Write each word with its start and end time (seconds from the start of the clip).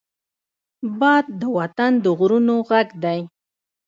باد 0.99 1.25
د 1.39 1.41
وطن 1.57 1.91
د 2.03 2.05
غرونو 2.17 2.55
غږ 2.69 2.89
دی 3.03 3.19